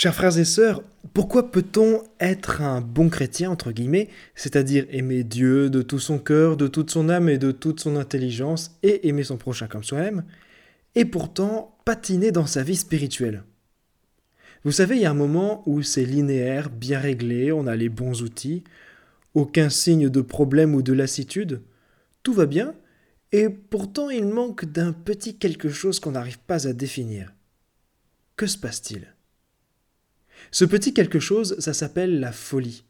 Chers 0.00 0.14
frères 0.14 0.38
et 0.38 0.44
sœurs, 0.44 0.84
pourquoi 1.12 1.50
peut-on 1.50 2.04
être 2.20 2.62
un 2.62 2.80
bon 2.80 3.08
chrétien, 3.08 3.50
entre 3.50 3.72
guillemets, 3.72 4.08
c'est-à-dire 4.36 4.86
aimer 4.90 5.24
Dieu 5.24 5.70
de 5.70 5.82
tout 5.82 5.98
son 5.98 6.20
cœur, 6.20 6.56
de 6.56 6.68
toute 6.68 6.92
son 6.92 7.08
âme 7.08 7.28
et 7.28 7.36
de 7.36 7.50
toute 7.50 7.80
son 7.80 7.96
intelligence, 7.96 8.78
et 8.84 9.08
aimer 9.08 9.24
son 9.24 9.38
prochain 9.38 9.66
comme 9.66 9.82
soi-même, 9.82 10.22
et 10.94 11.04
pourtant 11.04 11.76
patiner 11.84 12.30
dans 12.30 12.46
sa 12.46 12.62
vie 12.62 12.76
spirituelle? 12.76 13.42
Vous 14.62 14.70
savez, 14.70 14.94
il 14.94 15.02
y 15.02 15.04
a 15.04 15.10
un 15.10 15.14
moment 15.14 15.64
où 15.66 15.82
c'est 15.82 16.04
linéaire, 16.04 16.70
bien 16.70 17.00
réglé, 17.00 17.50
on 17.50 17.66
a 17.66 17.74
les 17.74 17.88
bons 17.88 18.22
outils, 18.22 18.62
aucun 19.34 19.68
signe 19.68 20.08
de 20.08 20.20
problème 20.20 20.76
ou 20.76 20.82
de 20.82 20.92
lassitude, 20.92 21.60
tout 22.22 22.34
va 22.34 22.46
bien, 22.46 22.76
et 23.32 23.48
pourtant 23.48 24.10
il 24.10 24.26
manque 24.26 24.64
d'un 24.64 24.92
petit 24.92 25.38
quelque 25.38 25.70
chose 25.70 25.98
qu'on 25.98 26.12
n'arrive 26.12 26.38
pas 26.38 26.68
à 26.68 26.72
définir. 26.72 27.34
Que 28.36 28.46
se 28.46 28.58
passe-t-il? 28.58 29.12
Ce 30.50 30.64
petit 30.64 30.94
quelque 30.94 31.20
chose, 31.20 31.58
ça 31.58 31.72
s'appelle 31.72 32.20
la 32.20 32.32
folie. 32.32 32.84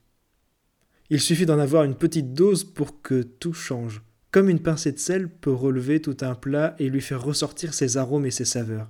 Il 1.11 1.21
suffit 1.21 1.47
d'en 1.47 1.59
avoir 1.59 1.85
une 1.85 1.97
petite 1.97 2.35
dose 2.35 2.65
pour 2.65 3.01
que 3.01 3.23
tout 3.23 3.55
change, 3.55 4.03
comme 4.31 4.49
une 4.49 4.61
pincée 4.61 4.93
de 4.93 4.99
sel 4.99 5.29
peut 5.29 5.53
relever 5.53 6.01
tout 6.01 6.17
un 6.21 6.35
plat 6.35 6.75
et 6.79 6.91
lui 6.91 7.01
faire 7.01 7.23
ressortir 7.23 7.73
ses 7.73 7.97
arômes 7.97 8.27
et 8.27 8.31
ses 8.31 8.45
saveurs. 8.45 8.89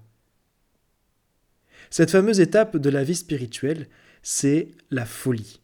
Cette 1.91 2.11
fameuse 2.11 2.41
étape 2.41 2.77
de 2.77 2.91
la 2.91 3.05
vie 3.05 3.15
spirituelle, 3.15 3.89
c'est 4.23 4.73
la 4.91 5.07
folie. 5.07 5.61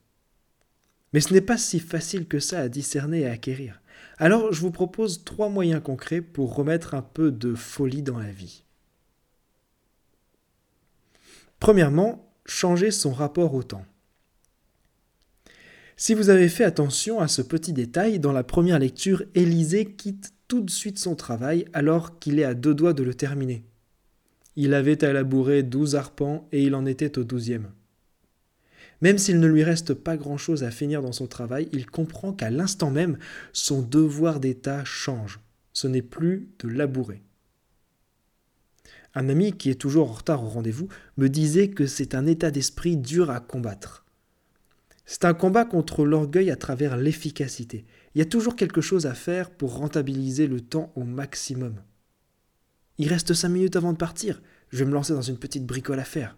Mais 1.13 1.21
ce 1.21 1.33
n'est 1.33 1.41
pas 1.41 1.59
si 1.59 1.81
facile 1.81 2.27
que 2.27 2.39
ça 2.39 2.61
à 2.61 2.69
discerner 2.69 3.21
et 3.21 3.27
à 3.27 3.33
acquérir. 3.33 3.81
Alors 4.19 4.53
je 4.53 4.61
vous 4.61 4.71
propose 4.71 5.25
trois 5.25 5.49
moyens 5.49 5.83
concrets 5.83 6.21
pour 6.21 6.55
remettre 6.55 6.95
un 6.95 7.03
peu 7.03 7.31
de 7.31 7.55
folie 7.55 8.03
dans 8.03 8.19
la 8.19 8.31
vie. 8.31 8.65
Premièrement, 11.59 12.24
changer 12.45 12.91
son 12.91 13.13
rapport 13.13 13.55
au 13.55 13.63
temps. 13.63 13.85
Si 15.97 16.15
vous 16.15 16.29
avez 16.29 16.49
fait 16.49 16.65
attention 16.65 17.21
à 17.21 17.29
ce 17.29 17.41
petit 17.41 17.73
détail, 17.73 18.19
dans 18.19 18.33
la 18.33 18.43
première 18.43 18.79
lecture, 18.79 19.23
Élisée 19.35 19.85
quitte 19.85 20.33
tout 20.49 20.61
de 20.61 20.71
suite 20.71 20.99
son 20.99 21.15
travail 21.15 21.67
alors 21.73 22.19
qu'il 22.19 22.39
est 22.39 22.45
à 22.45 22.55
deux 22.55 22.75
doigts 22.75 22.93
de 22.93 23.05
le 23.05 23.15
terminer. 23.15 23.65
Il 24.57 24.75
avait 24.75 25.05
à 25.05 25.13
labourer 25.13 25.63
douze 25.63 25.95
arpents 25.95 26.49
et 26.53 26.63
il 26.63 26.75
en 26.75 26.87
était 26.87 27.19
au 27.19 27.25
douzième. 27.25 27.71
Même 29.01 29.19
s'il 29.19 29.41
ne 29.41 29.47
lui 29.47 29.65
reste 29.65 29.95
pas 29.95 30.17
grand-chose 30.17 30.65
à 30.65 30.71
finir 30.71 31.03
dans 31.03 31.13
son 31.13 31.27
travail, 31.27 31.69
il 31.73 31.87
comprend 31.87 32.33
qu'à 32.33 32.51
l'instant 32.51 32.91
même, 32.91 33.19
son 33.53 33.83
devoir 33.83 34.41
d'État 34.41 34.85
change. 34.85 35.41
Ce 35.73 35.87
n'est 35.87 36.03
plus 36.03 36.49
de 36.61 36.69
labourer. 36.69 37.23
Un 39.15 39.29
ami 39.29 39.53
qui 39.53 39.71
est 39.71 39.81
toujours 39.81 40.11
en 40.11 40.15
retard 40.15 40.43
au 40.43 40.49
rendez-vous 40.49 40.89
me 41.17 41.29
disait 41.29 41.69
que 41.69 41.87
c'est 41.87 42.15
un 42.15 42.27
état 42.27 42.51
d'esprit 42.51 42.97
dur 42.97 43.31
à 43.31 43.41
combattre. 43.41 44.05
C'est 45.07 45.25
un 45.25 45.35
combat 45.35 45.65
contre 45.65 46.05
l'orgueil 46.05 46.51
à 46.51 46.57
travers 46.57 46.97
l'efficacité. 46.97 47.85
Il 48.15 48.19
y 48.19 48.23
a 48.23 48.27
toujours 48.27 48.57
quelque 48.57 48.81
chose 48.81 49.07
à 49.07 49.15
faire 49.15 49.51
pour 49.51 49.77
rentabiliser 49.77 50.47
le 50.47 50.61
temps 50.61 50.93
au 50.97 51.05
maximum. 51.05 51.77
Il 52.99 53.09
reste 53.09 53.35
cinq 53.35 53.51
minutes 53.51 53.77
avant 53.77 53.93
de 53.93 53.99
partir. 53.99 54.41
Je 54.71 54.79
vais 54.79 54.85
me 54.87 54.95
lancer 54.95 55.13
dans 55.13 55.23
une 55.23 55.39
petite 55.39 55.67
bricole 55.67 56.01
à 56.01 56.05
faire. 56.05 56.37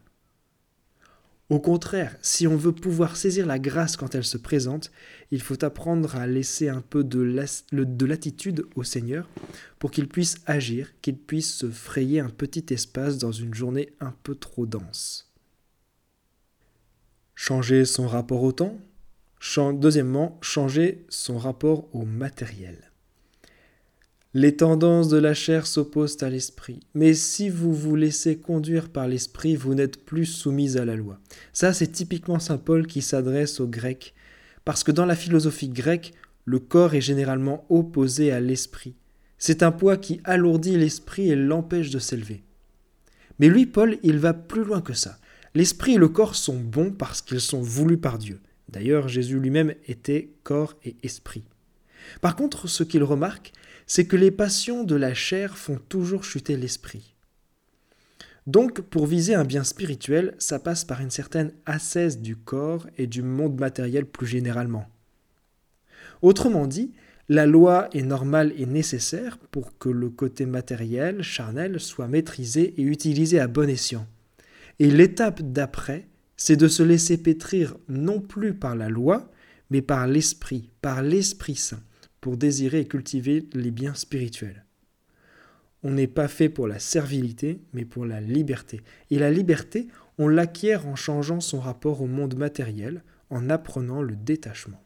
Au 1.48 1.60
contraire, 1.60 2.16
si 2.22 2.48
on 2.48 2.56
veut 2.56 2.72
pouvoir 2.72 3.16
saisir 3.16 3.46
la 3.46 3.60
grâce 3.60 3.96
quand 3.96 4.16
elle 4.16 4.24
se 4.24 4.36
présente, 4.36 4.90
il 5.30 5.40
faut 5.40 5.62
apprendre 5.64 6.16
à 6.16 6.26
laisser 6.26 6.68
un 6.68 6.80
peu 6.80 7.04
de, 7.04 7.20
latitude 8.04 8.66
au 8.74 8.82
Seigneur 8.82 9.28
pour 9.78 9.92
qu'il 9.92 10.08
puisse 10.08 10.38
agir, 10.46 10.92
qu'il 11.02 11.16
puisse 11.16 11.54
se 11.54 11.70
frayer 11.70 12.18
un 12.18 12.30
petit 12.30 12.74
espace 12.74 13.18
dans 13.18 13.30
une 13.30 13.54
journée 13.54 13.92
un 14.00 14.12
peu 14.24 14.34
trop 14.34 14.66
dense. 14.66 15.32
Changer 17.36 17.84
son 17.84 18.08
rapport 18.08 18.42
au 18.42 18.50
temps. 18.50 18.78
Deuxièmement, 19.74 20.38
changer 20.42 21.06
son 21.08 21.38
rapport 21.38 21.94
au 21.94 22.04
matériel. 22.04 22.85
Les 24.38 24.54
tendances 24.54 25.08
de 25.08 25.16
la 25.16 25.32
chair 25.32 25.66
s'opposent 25.66 26.22
à 26.22 26.28
l'esprit. 26.28 26.80
Mais 26.92 27.14
si 27.14 27.48
vous 27.48 27.72
vous 27.72 27.96
laissez 27.96 28.36
conduire 28.36 28.90
par 28.90 29.08
l'esprit, 29.08 29.56
vous 29.56 29.74
n'êtes 29.74 30.04
plus 30.04 30.26
soumis 30.26 30.76
à 30.76 30.84
la 30.84 30.94
loi. 30.94 31.18
Ça, 31.54 31.72
c'est 31.72 31.86
typiquement 31.86 32.38
Saint 32.38 32.58
Paul 32.58 32.86
qui 32.86 33.00
s'adresse 33.00 33.60
aux 33.60 33.66
Grecs. 33.66 34.12
Parce 34.66 34.84
que 34.84 34.92
dans 34.92 35.06
la 35.06 35.16
philosophie 35.16 35.70
grecque, 35.70 36.12
le 36.44 36.58
corps 36.58 36.92
est 36.92 37.00
généralement 37.00 37.64
opposé 37.70 38.30
à 38.30 38.40
l'esprit. 38.40 38.94
C'est 39.38 39.62
un 39.62 39.72
poids 39.72 39.96
qui 39.96 40.20
alourdit 40.24 40.76
l'esprit 40.76 41.30
et 41.30 41.34
l'empêche 41.34 41.88
de 41.88 41.98
s'élever. 41.98 42.44
Mais 43.38 43.48
lui, 43.48 43.64
Paul, 43.64 43.96
il 44.02 44.18
va 44.18 44.34
plus 44.34 44.64
loin 44.64 44.82
que 44.82 44.92
ça. 44.92 45.18
L'esprit 45.54 45.94
et 45.94 45.98
le 45.98 46.08
corps 46.10 46.34
sont 46.34 46.60
bons 46.60 46.90
parce 46.90 47.22
qu'ils 47.22 47.40
sont 47.40 47.62
voulus 47.62 47.96
par 47.96 48.18
Dieu. 48.18 48.42
D'ailleurs, 48.68 49.08
Jésus 49.08 49.40
lui-même 49.40 49.72
était 49.86 50.34
corps 50.42 50.74
et 50.84 50.94
esprit. 51.02 51.44
Par 52.20 52.36
contre, 52.36 52.68
ce 52.68 52.82
qu'il 52.82 53.02
remarque, 53.02 53.52
c'est 53.86 54.06
que 54.06 54.16
les 54.16 54.30
passions 54.30 54.84
de 54.84 54.96
la 54.96 55.14
chair 55.14 55.56
font 55.56 55.78
toujours 55.88 56.24
chuter 56.24 56.56
l'esprit. 56.56 57.14
Donc, 58.46 58.80
pour 58.80 59.06
viser 59.06 59.34
un 59.34 59.44
bien 59.44 59.64
spirituel, 59.64 60.34
ça 60.38 60.58
passe 60.58 60.84
par 60.84 61.00
une 61.00 61.10
certaine 61.10 61.52
ascèse 61.66 62.20
du 62.20 62.36
corps 62.36 62.86
et 62.96 63.06
du 63.06 63.22
monde 63.22 63.58
matériel 63.58 64.06
plus 64.06 64.26
généralement. 64.26 64.88
Autrement 66.22 66.66
dit, 66.66 66.92
la 67.28 67.44
loi 67.44 67.88
est 67.92 68.02
normale 68.02 68.52
et 68.56 68.66
nécessaire 68.66 69.38
pour 69.38 69.76
que 69.78 69.88
le 69.88 70.10
côté 70.10 70.46
matériel, 70.46 71.22
charnel, 71.22 71.80
soit 71.80 72.06
maîtrisé 72.06 72.80
et 72.80 72.82
utilisé 72.82 73.40
à 73.40 73.48
bon 73.48 73.68
escient. 73.68 74.06
Et 74.78 74.90
l'étape 74.92 75.42
d'après, 75.42 76.06
c'est 76.36 76.56
de 76.56 76.68
se 76.68 76.84
laisser 76.84 77.16
pétrir 77.16 77.76
non 77.88 78.20
plus 78.20 78.54
par 78.54 78.76
la 78.76 78.88
loi, 78.88 79.28
mais 79.70 79.82
par 79.82 80.06
l'Esprit, 80.06 80.70
par 80.82 81.02
l'Esprit 81.02 81.56
Saint, 81.56 81.82
pour 82.20 82.36
désirer 82.36 82.80
et 82.80 82.88
cultiver 82.88 83.48
les 83.52 83.70
biens 83.70 83.94
spirituels. 83.94 84.64
On 85.82 85.92
n'est 85.92 86.06
pas 86.06 86.28
fait 86.28 86.48
pour 86.48 86.66
la 86.66 86.78
servilité, 86.78 87.60
mais 87.72 87.84
pour 87.84 88.06
la 88.06 88.20
liberté. 88.20 88.80
Et 89.10 89.18
la 89.18 89.30
liberté, 89.30 89.88
on 90.18 90.28
l'acquiert 90.28 90.86
en 90.86 90.96
changeant 90.96 91.40
son 91.40 91.60
rapport 91.60 92.00
au 92.00 92.06
monde 92.06 92.36
matériel, 92.36 93.04
en 93.30 93.50
apprenant 93.50 94.02
le 94.02 94.16
détachement. 94.16 94.82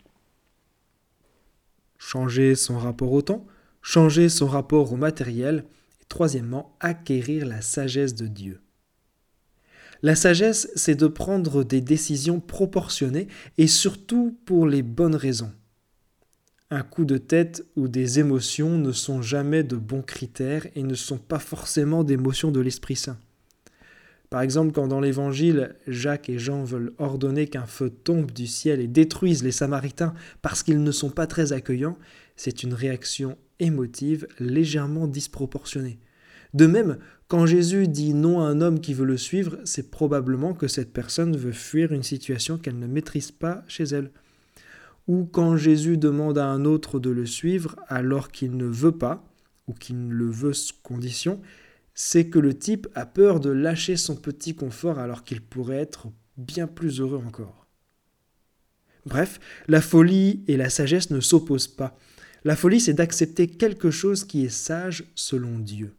Changer 1.99 2.55
son 2.55 2.79
rapport 2.79 3.13
au 3.13 3.23
temps, 3.23 3.47
changer 3.83 4.29
son 4.29 4.47
rapport 4.47 4.93
au 4.93 4.97
matériel, 4.97 5.65
et 6.01 6.05
troisièmement, 6.09 6.77
acquérir 6.81 7.47
la 7.47 7.63
sagesse 7.63 8.15
de 8.15 8.27
Dieu. 8.27 8.61
La 10.03 10.15
sagesse, 10.15 10.71
c'est 10.77 10.95
de 10.95 11.07
prendre 11.07 11.63
des 11.63 11.83
décisions 11.83 12.41
proportionnées 12.41 13.29
et 13.59 13.67
surtout 13.67 14.39
pour 14.47 14.67
les 14.67 14.83
bonnes 14.83 15.15
raisons. 15.15 15.53
Un 16.73 16.83
coup 16.83 17.05
de 17.05 17.19
tête 17.19 17.67
ou 17.75 17.89
des 17.89 18.21
émotions 18.21 18.79
ne 18.79 18.93
sont 18.93 19.23
jamais 19.23 19.65
de 19.65 19.75
bons 19.75 20.03
critères 20.03 20.69
et 20.77 20.85
ne 20.85 20.95
sont 20.95 21.19
pas 21.19 21.41
forcément 21.41 22.05
d'émotions 22.05 22.53
de 22.53 22.61
l'Esprit 22.61 22.95
Saint. 22.95 23.19
Par 24.31 24.43
exemple, 24.43 24.71
quand 24.71 24.87
dans 24.87 25.01
l'Évangile, 25.01 25.75
Jacques 25.89 26.29
et 26.29 26.39
Jean 26.39 26.63
veulent 26.63 26.93
ordonner 26.99 27.49
qu'un 27.49 27.67
feu 27.67 27.91
tombe 27.91 28.31
du 28.31 28.47
ciel 28.47 28.79
et 28.79 28.87
détruise 28.87 29.43
les 29.43 29.51
Samaritains 29.51 30.15
parce 30.43 30.63
qu'ils 30.63 30.85
ne 30.85 30.93
sont 30.93 31.11
pas 31.11 31.27
très 31.27 31.53
accueillants, 31.53 31.99
c'est 32.37 32.63
une 32.63 32.73
réaction 32.75 33.37
émotive 33.59 34.29
légèrement 34.39 35.09
disproportionnée. 35.09 35.99
De 36.55 36.67
même, 36.67 36.99
quand 37.27 37.47
Jésus 37.47 37.89
dit 37.89 38.15
non 38.15 38.41
à 38.41 38.45
un 38.45 38.61
homme 38.61 38.81
qui 38.81 38.95
veut 38.95 39.05
le 39.05 39.17
suivre, 39.17 39.59
c'est 39.65 39.91
probablement 39.91 40.55
que 40.55 40.69
cette 40.69 40.93
personne 40.93 41.37
veut 41.37 41.51
fuir 41.51 41.91
une 41.91 42.05
situation 42.05 42.59
qu'elle 42.59 42.79
ne 42.79 42.87
maîtrise 42.87 43.33
pas 43.33 43.65
chez 43.67 43.85
elle 43.85 44.13
ou 45.07 45.25
quand 45.25 45.57
Jésus 45.57 45.97
demande 45.97 46.39
à 46.39 46.47
un 46.47 46.65
autre 46.65 46.99
de 46.99 47.11
le 47.11 47.27
suivre 47.27 47.77
alors 47.89 48.31
qu'il 48.31 48.57
ne 48.57 48.67
veut 48.67 48.97
pas, 48.97 49.25
ou 49.67 49.73
qu'il 49.73 50.09
ne 50.09 50.15
le 50.15 50.31
veut 50.31 50.53
sous 50.53 50.75
condition, 50.83 51.41
c'est 51.95 52.29
que 52.29 52.39
le 52.39 52.57
type 52.57 52.89
a 52.95 53.07
peur 53.07 53.41
de 53.41 53.51
lâcher 53.51 53.97
son 53.97 54.17
petit 54.17 54.55
confort 54.55 54.99
alors 54.99 55.23
qu'il 55.23 55.41
pourrait 55.41 55.77
être 55.77 56.09
bien 56.37 56.67
plus 56.67 57.01
heureux 57.01 57.23
encore. 57.27 57.67
Bref, 59.07 59.41
la 59.69 59.81
folie 59.81 60.45
et 60.47 60.57
la 60.57 60.71
sagesse 60.71 61.11
ne 61.11 61.21
s'opposent 61.21 61.69
pas. 61.69 61.97
La 62.45 62.57
folie, 62.57 62.81
c'est 62.81 62.95
d'accepter 62.95 63.49
quelque 63.49 63.91
chose 63.91 64.25
qui 64.25 64.45
est 64.45 64.49
sage 64.49 65.05
selon 65.15 65.59
Dieu. 65.59 65.95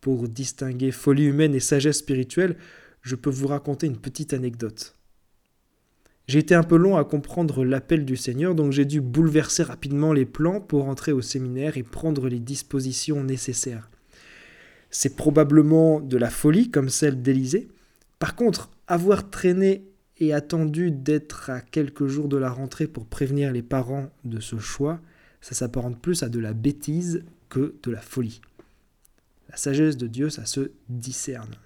Pour 0.00 0.28
distinguer 0.28 0.90
folie 0.90 1.24
humaine 1.24 1.54
et 1.54 1.60
sagesse 1.60 1.98
spirituelle, 1.98 2.56
je 3.02 3.16
peux 3.16 3.30
vous 3.30 3.46
raconter 3.48 3.86
une 3.86 3.98
petite 3.98 4.32
anecdote. 4.32 4.96
J'ai 6.26 6.38
été 6.38 6.54
un 6.54 6.62
peu 6.62 6.76
long 6.76 6.96
à 6.96 7.04
comprendre 7.04 7.64
l'appel 7.64 8.04
du 8.04 8.16
Seigneur, 8.16 8.54
donc 8.54 8.72
j'ai 8.72 8.86
dû 8.86 9.00
bouleverser 9.00 9.62
rapidement 9.62 10.12
les 10.12 10.24
plans 10.24 10.60
pour 10.60 10.88
entrer 10.88 11.12
au 11.12 11.20
séminaire 11.20 11.76
et 11.76 11.82
prendre 11.82 12.28
les 12.28 12.40
dispositions 12.40 13.22
nécessaires. 13.22 13.90
C'est 14.90 15.16
probablement 15.16 16.00
de 16.00 16.16
la 16.16 16.30
folie 16.30 16.70
comme 16.70 16.88
celle 16.88 17.20
d'Élysée. 17.20 17.68
Par 18.18 18.36
contre, 18.36 18.70
avoir 18.86 19.28
traîné 19.28 19.84
et 20.18 20.32
attendu 20.32 20.90
d'être 20.90 21.50
à 21.50 21.60
quelques 21.60 22.06
jours 22.06 22.28
de 22.28 22.36
la 22.36 22.50
rentrée 22.50 22.86
pour 22.86 23.04
prévenir 23.04 23.52
les 23.52 23.62
parents 23.62 24.08
de 24.24 24.40
ce 24.40 24.58
choix, 24.58 25.00
ça 25.40 25.54
s'apparente 25.54 26.00
plus 26.00 26.22
à 26.22 26.28
de 26.28 26.38
la 26.38 26.54
bêtise 26.54 27.24
que 27.50 27.74
de 27.82 27.90
la 27.90 28.00
folie. 28.00 28.40
La 29.50 29.56
sagesse 29.56 29.96
de 29.98 30.06
Dieu, 30.06 30.30
ça 30.30 30.46
se 30.46 30.70
discerne. 30.88 31.56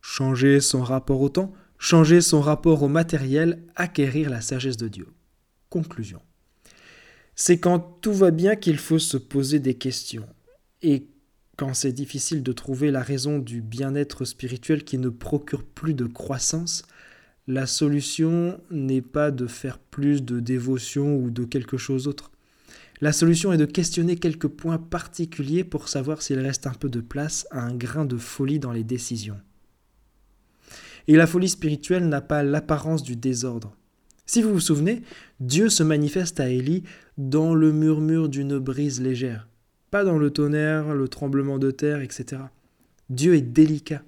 changer 0.00 0.60
son 0.60 0.82
rapport 0.82 1.20
au 1.20 1.28
temps, 1.28 1.52
changer 1.78 2.20
son 2.20 2.40
rapport 2.40 2.82
au 2.82 2.88
matériel, 2.88 3.62
acquérir 3.76 4.30
la 4.30 4.40
sagesse 4.40 4.76
de 4.76 4.88
Dieu. 4.88 5.06
Conclusion. 5.70 6.20
C'est 7.34 7.58
quand 7.58 7.78
tout 8.00 8.12
va 8.12 8.30
bien 8.30 8.56
qu'il 8.56 8.78
faut 8.78 8.98
se 8.98 9.16
poser 9.16 9.60
des 9.60 9.74
questions. 9.74 10.26
Et 10.82 11.06
quand 11.56 11.74
c'est 11.74 11.92
difficile 11.92 12.42
de 12.42 12.52
trouver 12.52 12.90
la 12.90 13.02
raison 13.02 13.38
du 13.38 13.60
bien-être 13.60 14.24
spirituel 14.24 14.84
qui 14.84 14.98
ne 14.98 15.08
procure 15.08 15.64
plus 15.64 15.94
de 15.94 16.06
croissance, 16.06 16.82
la 17.46 17.66
solution 17.66 18.60
n'est 18.70 19.02
pas 19.02 19.30
de 19.30 19.46
faire 19.46 19.78
plus 19.78 20.22
de 20.22 20.40
dévotion 20.40 21.16
ou 21.16 21.30
de 21.30 21.44
quelque 21.44 21.76
chose 21.76 22.04
d'autre. 22.04 22.30
La 23.00 23.12
solution 23.12 23.52
est 23.52 23.58
de 23.58 23.64
questionner 23.64 24.16
quelques 24.16 24.48
points 24.48 24.78
particuliers 24.78 25.64
pour 25.64 25.88
savoir 25.88 26.20
s'il 26.20 26.40
reste 26.40 26.66
un 26.66 26.74
peu 26.74 26.88
de 26.88 27.00
place 27.00 27.46
à 27.50 27.60
un 27.60 27.74
grain 27.74 28.04
de 28.04 28.16
folie 28.16 28.58
dans 28.58 28.72
les 28.72 28.84
décisions. 28.84 29.40
Et 31.08 31.16
la 31.16 31.26
folie 31.26 31.48
spirituelle 31.48 32.08
n'a 32.08 32.20
pas 32.20 32.44
l'apparence 32.44 33.02
du 33.02 33.16
désordre. 33.16 33.74
Si 34.26 34.42
vous 34.42 34.52
vous 34.52 34.60
souvenez, 34.60 35.02
Dieu 35.40 35.70
se 35.70 35.82
manifeste 35.82 36.38
à 36.38 36.50
Élie 36.50 36.84
dans 37.16 37.54
le 37.54 37.72
murmure 37.72 38.28
d'une 38.28 38.58
brise 38.58 39.00
légère, 39.00 39.48
pas 39.90 40.04
dans 40.04 40.18
le 40.18 40.30
tonnerre, 40.30 40.94
le 40.94 41.08
tremblement 41.08 41.58
de 41.58 41.70
terre, 41.70 42.02
etc. 42.02 42.42
Dieu 43.08 43.34
est 43.34 43.40
délicat. 43.40 44.02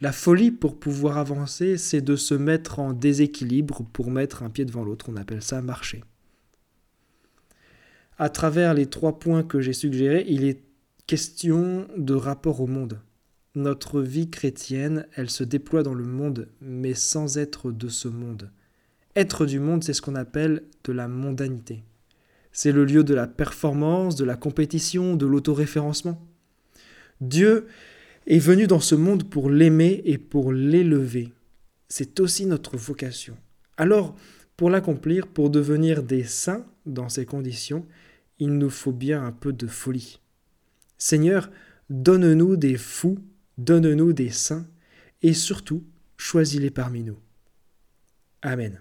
La 0.00 0.12
folie 0.12 0.50
pour 0.50 0.80
pouvoir 0.80 1.18
avancer, 1.18 1.76
c'est 1.76 2.00
de 2.00 2.16
se 2.16 2.34
mettre 2.34 2.78
en 2.78 2.94
déséquilibre 2.94 3.84
pour 3.92 4.10
mettre 4.10 4.42
un 4.42 4.48
pied 4.50 4.64
devant 4.64 4.82
l'autre, 4.82 5.10
on 5.10 5.16
appelle 5.16 5.42
ça 5.42 5.60
marcher. 5.60 6.02
À 8.18 8.30
travers 8.30 8.72
les 8.72 8.86
trois 8.86 9.18
points 9.18 9.42
que 9.42 9.60
j'ai 9.60 9.74
suggérés, 9.74 10.24
il 10.26 10.44
est 10.44 10.62
question 11.06 11.86
de 11.98 12.14
rapport 12.14 12.62
au 12.62 12.66
monde. 12.66 12.98
Notre 13.54 14.00
vie 14.00 14.30
chrétienne, 14.30 15.06
elle 15.14 15.28
se 15.28 15.44
déploie 15.44 15.82
dans 15.82 15.92
le 15.92 16.06
monde, 16.06 16.48
mais 16.62 16.94
sans 16.94 17.36
être 17.36 17.70
de 17.70 17.88
ce 17.88 18.08
monde. 18.08 18.50
Être 19.14 19.44
du 19.44 19.60
monde, 19.60 19.84
c'est 19.84 19.92
ce 19.92 20.00
qu'on 20.00 20.14
appelle 20.14 20.62
de 20.84 20.92
la 20.92 21.06
mondanité. 21.06 21.84
C'est 22.52 22.72
le 22.72 22.86
lieu 22.86 23.04
de 23.04 23.12
la 23.12 23.26
performance, 23.26 24.16
de 24.16 24.24
la 24.24 24.36
compétition, 24.36 25.16
de 25.16 25.26
l'autoréférencement. 25.26 26.26
Dieu 27.20 27.66
est 28.26 28.38
venu 28.38 28.66
dans 28.66 28.80
ce 28.80 28.94
monde 28.94 29.28
pour 29.28 29.50
l'aimer 29.50 30.00
et 30.06 30.16
pour 30.16 30.52
l'élever. 30.52 31.30
C'est 31.88 32.20
aussi 32.20 32.46
notre 32.46 32.78
vocation. 32.78 33.36
Alors, 33.76 34.16
pour 34.56 34.70
l'accomplir, 34.70 35.26
pour 35.26 35.50
devenir 35.50 36.02
des 36.02 36.24
saints 36.24 36.64
dans 36.86 37.10
ces 37.10 37.26
conditions, 37.26 37.84
il 38.38 38.56
nous 38.56 38.70
faut 38.70 38.92
bien 38.92 39.22
un 39.22 39.32
peu 39.32 39.52
de 39.52 39.66
folie. 39.66 40.20
Seigneur, 40.96 41.50
donne-nous 41.90 42.56
des 42.56 42.78
fous 42.78 43.18
Donne-nous 43.58 44.12
des 44.12 44.30
saints 44.30 44.66
et 45.22 45.34
surtout, 45.34 45.84
choisis-les 46.16 46.70
parmi 46.70 47.02
nous. 47.02 47.18
Amen. 48.42 48.80